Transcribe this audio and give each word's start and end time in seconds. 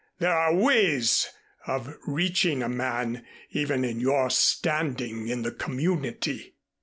There 0.17 0.33
are 0.35 0.55
ways 0.55 1.29
of 1.67 1.95
reaching 2.07 2.63
a 2.63 2.67
man 2.69 3.23
even 3.51 3.85
of 3.85 3.99
your 4.01 4.31
standing 4.31 5.27
in 5.27 5.43
the 5.43 5.51
community." 5.51 6.55